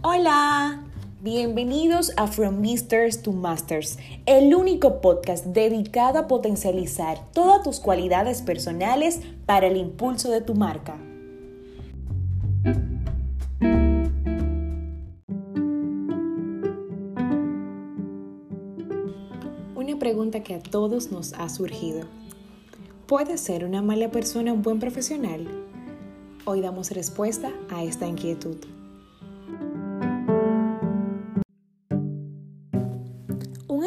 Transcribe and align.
Hola, 0.00 0.84
bienvenidos 1.22 2.12
a 2.16 2.28
From 2.28 2.60
Misters 2.60 3.20
to 3.20 3.32
Masters, 3.32 3.98
el 4.26 4.54
único 4.54 5.00
podcast 5.00 5.46
dedicado 5.46 6.20
a 6.20 6.28
potencializar 6.28 7.18
todas 7.32 7.64
tus 7.64 7.80
cualidades 7.80 8.40
personales 8.40 9.20
para 9.44 9.66
el 9.66 9.76
impulso 9.76 10.30
de 10.30 10.40
tu 10.40 10.54
marca. 10.54 10.94
Una 19.74 19.98
pregunta 19.98 20.44
que 20.44 20.54
a 20.54 20.60
todos 20.60 21.10
nos 21.10 21.32
ha 21.32 21.48
surgido. 21.48 22.06
¿Puede 23.06 23.36
ser 23.36 23.64
una 23.64 23.82
mala 23.82 24.12
persona 24.12 24.52
un 24.52 24.62
buen 24.62 24.78
profesional? 24.78 25.48
Hoy 26.44 26.60
damos 26.60 26.92
respuesta 26.92 27.50
a 27.68 27.82
esta 27.82 28.06
inquietud. 28.06 28.77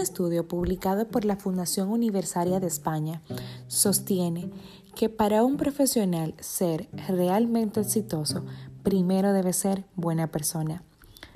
Estudio 0.01 0.47
publicado 0.47 1.07
por 1.07 1.25
la 1.25 1.35
Fundación 1.35 1.89
Universitaria 1.89 2.59
de 2.59 2.67
España 2.67 3.21
sostiene 3.67 4.51
que 4.95 5.09
para 5.09 5.43
un 5.43 5.57
profesional 5.57 6.35
ser 6.39 6.89
realmente 7.07 7.79
exitoso, 7.79 8.43
primero 8.83 9.33
debe 9.33 9.53
ser 9.53 9.85
buena 9.95 10.27
persona. 10.27 10.83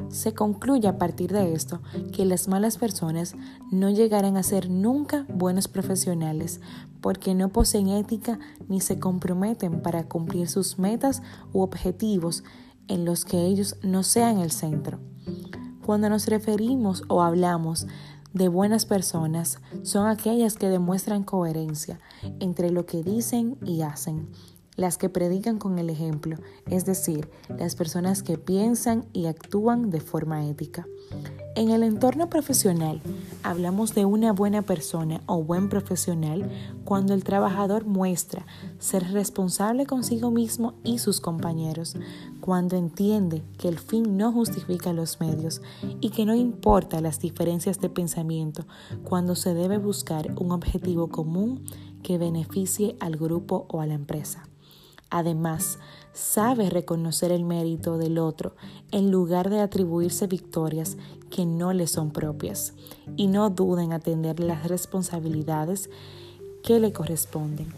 Se 0.09 0.33
concluye 0.33 0.89
a 0.89 0.97
partir 0.97 1.31
de 1.31 1.53
esto 1.53 1.81
que 2.11 2.25
las 2.25 2.49
malas 2.49 2.77
personas 2.77 3.35
no 3.71 3.89
llegarán 3.89 4.35
a 4.35 4.43
ser 4.43 4.69
nunca 4.69 5.25
buenos 5.29 5.69
profesionales 5.69 6.59
porque 6.99 7.33
no 7.33 7.49
poseen 7.49 7.87
ética 7.87 8.39
ni 8.67 8.81
se 8.81 8.99
comprometen 8.99 9.81
para 9.81 10.03
cumplir 10.09 10.49
sus 10.49 10.77
metas 10.79 11.21
u 11.53 11.61
objetivos 11.61 12.43
en 12.87 13.05
los 13.05 13.23
que 13.23 13.45
ellos 13.45 13.77
no 13.83 14.03
sean 14.03 14.39
el 14.39 14.51
centro. 14.51 14.99
Cuando 15.85 16.09
nos 16.09 16.27
referimos 16.27 17.03
o 17.07 17.21
hablamos 17.21 17.87
de 18.35 18.49
buenas 18.49 18.85
personas, 18.85 19.59
son 19.83 20.07
aquellas 20.07 20.57
que 20.57 20.67
demuestran 20.67 21.23
coherencia 21.23 21.99
entre 22.41 22.69
lo 22.69 22.85
que 22.85 23.01
dicen 23.01 23.57
y 23.63 23.81
hacen 23.81 24.29
las 24.75 24.97
que 24.97 25.09
predican 25.09 25.57
con 25.57 25.79
el 25.79 25.89
ejemplo, 25.89 26.37
es 26.67 26.85
decir, 26.85 27.29
las 27.57 27.75
personas 27.75 28.23
que 28.23 28.37
piensan 28.37 29.05
y 29.13 29.27
actúan 29.27 29.89
de 29.89 30.01
forma 30.01 30.45
ética. 30.47 30.87
En 31.55 31.69
el 31.69 31.83
entorno 31.83 32.29
profesional, 32.29 33.01
hablamos 33.41 33.95
de 33.95 34.03
una 34.03 34.33
buena 34.33 34.61
persona 34.61 35.21
o 35.25 35.41
buen 35.41 35.69
profesional 35.69 36.49
cuando 36.83 37.13
el 37.13 37.23
trabajador 37.23 37.85
muestra 37.85 38.45
ser 38.77 39.13
responsable 39.13 39.85
consigo 39.85 40.31
mismo 40.31 40.73
y 40.83 40.99
sus 40.99 41.21
compañeros, 41.21 41.95
cuando 42.41 42.75
entiende 42.75 43.41
que 43.57 43.69
el 43.69 43.79
fin 43.79 44.17
no 44.17 44.33
justifica 44.33 44.91
los 44.91 45.21
medios 45.21 45.61
y 46.01 46.09
que 46.09 46.25
no 46.25 46.35
importa 46.35 46.99
las 46.99 47.21
diferencias 47.21 47.79
de 47.79 47.89
pensamiento, 47.89 48.65
cuando 49.05 49.35
se 49.35 49.53
debe 49.53 49.77
buscar 49.77 50.33
un 50.37 50.51
objetivo 50.51 51.07
común 51.07 51.63
que 52.03 52.17
beneficie 52.17 52.97
al 52.99 53.15
grupo 53.15 53.65
o 53.69 53.79
a 53.79 53.85
la 53.85 53.93
empresa. 53.93 54.43
Además, 55.15 55.79
sabe 56.11 56.69
reconocer 56.69 57.31
el 57.31 57.45
mérito 57.45 57.97
del 57.97 58.17
otro 58.17 58.53
en 58.91 59.11
lugar 59.11 59.49
de 59.49 59.61
atribuirse 59.61 60.27
victorias 60.27 60.97
que 61.29 61.45
no 61.45 61.71
le 61.71 61.87
son 61.87 62.11
propias 62.11 62.73
y 63.15 63.27
no 63.27 63.49
duda 63.49 63.81
en 63.81 63.93
atender 63.93 64.41
las 64.41 64.67
responsabilidades 64.67 65.89
que 66.65 66.81
le 66.81 66.91
corresponden. 66.91 67.69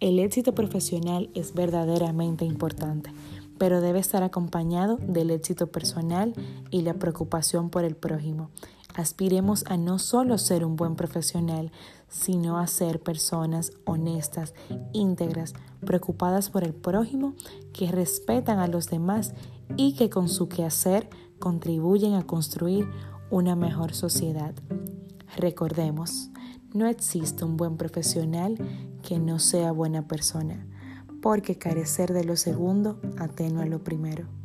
El 0.00 0.18
éxito 0.20 0.54
profesional 0.54 1.28
es 1.34 1.52
verdaderamente 1.52 2.46
importante, 2.46 3.12
pero 3.58 3.82
debe 3.82 3.98
estar 3.98 4.22
acompañado 4.22 4.96
del 4.96 5.30
éxito 5.32 5.66
personal 5.66 6.32
y 6.70 6.80
la 6.80 6.94
preocupación 6.94 7.68
por 7.68 7.84
el 7.84 7.94
prójimo. 7.94 8.48
Aspiremos 8.94 9.64
a 9.66 9.76
no 9.76 9.98
solo 9.98 10.38
ser 10.38 10.64
un 10.64 10.76
buen 10.76 10.96
profesional, 10.96 11.72
sino 12.10 12.58
a 12.58 12.66
ser 12.66 13.00
personas 13.00 13.72
honestas, 13.86 14.54
íntegras, 14.92 15.54
preocupadas 15.80 16.50
por 16.50 16.64
el 16.64 16.74
prójimo, 16.74 17.34
que 17.72 17.90
respetan 17.90 18.58
a 18.58 18.66
los 18.66 18.90
demás 18.90 19.32
y 19.76 19.94
que 19.94 20.10
con 20.10 20.28
su 20.28 20.48
quehacer 20.48 21.08
contribuyen 21.38 22.14
a 22.14 22.26
construir 22.26 22.86
una 23.30 23.56
mejor 23.56 23.94
sociedad. 23.94 24.54
Recordemos, 25.36 26.30
no 26.74 26.86
existe 26.86 27.44
un 27.44 27.56
buen 27.56 27.76
profesional 27.76 28.56
que 29.02 29.18
no 29.18 29.38
sea 29.38 29.72
buena 29.72 30.06
persona, 30.06 30.66
porque 31.22 31.56
carecer 31.56 32.12
de 32.12 32.24
lo 32.24 32.36
segundo 32.36 33.00
atenúa 33.18 33.66
lo 33.66 33.82
primero. 33.82 34.39